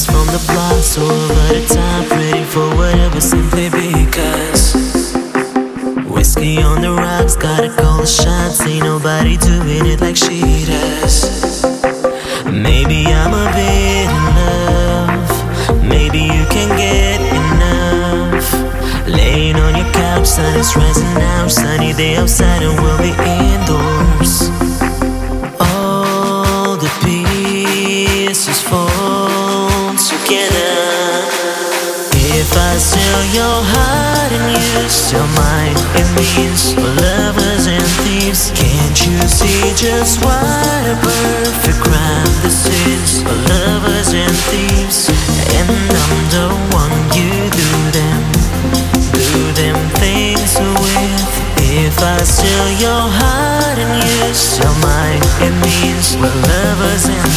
Boys 0.00 0.06
from 0.06 0.26
the 0.28 0.52
block, 0.52 0.82
so 0.82 1.02
over 1.02 1.34
the 1.52 1.66
top, 1.68 2.10
ready 2.10 2.44
for 2.44 2.66
whatever, 2.76 3.20
simply 3.20 3.68
because. 3.68 4.72
Whiskey 6.08 6.62
on 6.62 6.80
the 6.80 6.92
rocks, 6.92 7.36
gotta 7.36 7.68
call 7.68 8.00
the 8.00 8.06
shots. 8.06 8.60
Ain't 8.66 8.84
nobody 8.84 9.36
doing 9.36 9.84
it 9.86 10.00
like 10.00 10.16
she 10.16 10.64
does. 10.64 11.64
Maybe 12.46 13.06
I'm 13.08 13.34
a 13.34 13.46
bit 13.52 14.08
in 14.16 14.24
love. 14.40 15.84
Maybe 15.84 16.20
you 16.20 16.44
can 16.48 16.68
get 16.78 17.20
enough. 17.42 18.48
Laying 19.06 19.56
on 19.56 19.74
your 19.76 19.92
couch, 19.92 20.26
sun 20.26 20.56
is 20.56 20.74
rising 20.76 21.14
now. 21.14 21.46
Sunny 21.48 21.92
day 21.92 22.16
outside, 22.16 22.62
and 22.62 22.74
we'll 22.80 22.98
be 22.98 23.12
indoors. 23.36 24.48
All 25.60 26.76
the 26.78 26.90
pieces 27.04 28.62
fall 28.62 29.19
together. 30.30 31.26
If 32.38 32.54
I 32.54 32.78
steal 32.78 33.22
your 33.34 33.58
heart 33.74 34.30
and 34.30 34.46
you 34.54 34.88
steal 34.88 35.26
mine, 35.34 35.74
we're 35.98 36.78
lovers 36.78 37.66
and 37.66 37.82
thieves. 38.06 38.54
Can't 38.54 38.98
you 39.06 39.18
see 39.26 39.74
just 39.74 40.22
what 40.24 40.82
a 40.86 40.94
perfect 41.02 41.82
crime 41.82 42.34
this 42.46 42.62
is? 42.86 43.26
Lovers 43.26 44.14
and 44.14 44.36
thieves, 44.54 45.10
and 45.58 45.66
I'm 45.66 46.22
the 46.30 46.46
one 46.78 46.94
you 47.18 47.50
do 47.50 47.70
them, 47.90 48.22
do 49.10 49.34
them 49.58 49.78
things 49.98 50.54
with. 50.78 51.26
If 51.58 51.98
I 52.02 52.22
steal 52.22 52.68
your 52.78 53.04
heart 53.18 53.78
and 53.82 53.94
you 53.98 54.34
steal 54.34 54.74
mine, 54.78 55.22
it 55.42 55.54
means 55.66 56.14
we're 56.22 56.38
lovers 56.54 57.06
and 57.10 57.29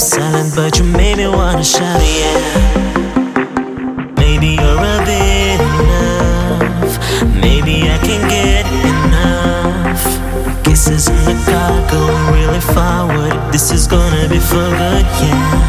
silent, 0.00 0.54
but 0.56 0.78
you 0.78 0.84
made 0.84 1.18
me 1.18 1.26
wanna 1.26 1.62
shout, 1.62 2.00
yeah. 2.00 2.40
Maybe 4.16 4.56
you're 4.56 4.80
a 4.96 4.98
bit 5.04 5.60
enough. 5.60 6.98
Maybe 7.34 7.82
I 7.90 7.98
can 7.98 8.26
get 8.28 8.64
enough. 8.94 10.02
Kisses 10.64 11.08
in 11.08 11.24
the 11.26 11.36
car, 11.44 11.90
going 11.90 12.26
really 12.32 12.60
forward. 12.60 13.52
This 13.52 13.70
is 13.72 13.86
gonna 13.86 14.26
be 14.28 14.38
for 14.38 14.68
good, 14.80 15.06
yeah. 15.20 15.60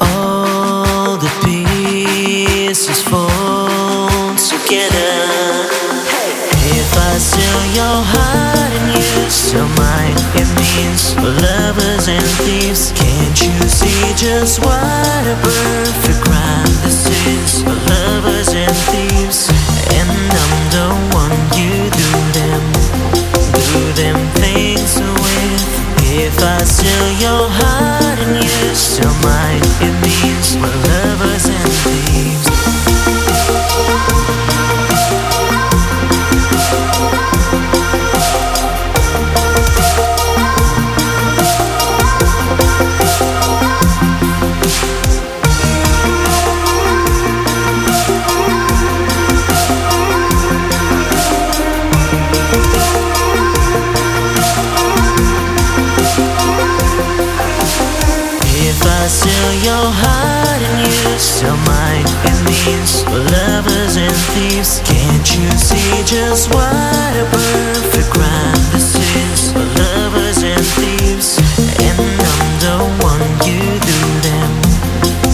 All 0.00 1.18
the 1.18 1.30
pieces 1.44 3.02
fall 3.02 4.34
together. 4.52 5.12
If 6.80 6.96
I 6.96 7.18
steal 7.18 7.64
your 7.76 8.02
heart 8.12 8.57
steal 9.30 9.68
mine, 9.76 10.16
it 10.34 10.48
means 10.56 11.14
lovers 11.16 12.08
and 12.08 12.24
thieves. 12.42 12.92
Can't 12.92 13.38
you 13.40 13.68
see 13.68 14.14
just 14.16 14.60
what 14.64 15.22
a 15.26 15.36
perfect 15.42 16.20
crime 16.24 16.72
this 16.82 17.06
is? 17.26 17.64
Lovers 17.64 18.48
and 18.54 18.76
thieves, 18.88 19.48
and 19.92 20.08
I'm 20.08 20.54
the 20.72 20.88
one 21.12 21.36
you 21.60 21.76
do 21.92 22.10
them, 22.38 22.62
do 23.52 23.92
them 24.00 24.18
things 24.40 24.96
with. 24.96 25.78
If 26.10 26.40
I 26.42 26.58
steal 26.64 27.08
your 27.20 27.48
heart 27.48 28.18
and 28.24 28.42
you 28.42 28.74
steal 28.74 29.12
mine, 29.22 29.62
it 29.84 29.94
means 30.04 30.56
lovers 30.56 31.46
and 31.46 31.72
thieves. 31.84 32.37
Steal 59.18 59.52
your 59.66 59.90
heart 59.90 60.62
and 60.62 60.78
you 60.86 61.18
steal 61.18 61.58
mine, 61.66 62.06
means 62.46 63.02
we're 63.10 63.18
lovers 63.18 63.96
and 63.98 64.14
thieves. 64.30 64.78
Can't 64.86 65.26
you 65.34 65.50
see 65.58 65.90
just 66.06 66.54
what 66.54 67.12
a 67.18 67.26
perfect 67.34 68.14
crime 68.14 68.62
this 68.70 68.94
is? 68.94 69.50
Lovers 69.56 70.46
and 70.46 70.62
thieves, 70.78 71.34
and 71.82 71.98
I'm 71.98 72.50
the 72.62 72.78
one 73.02 73.26
you 73.42 73.58
do 73.82 74.00
them, 74.22 74.52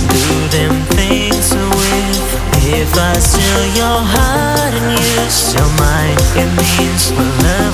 do 0.09 0.25
them 0.49 0.75
things 0.97 1.53
with. 1.53 2.25
If 2.65 2.89
I 2.97 3.12
steal 3.21 3.65
your 3.77 4.00
heart 4.00 4.73
and 4.81 4.97
you 4.97 5.28
steal 5.28 5.69
mine, 5.77 6.17
means 6.56 7.12
we're 7.12 7.21
lovers 7.21 7.69
and 7.69 7.74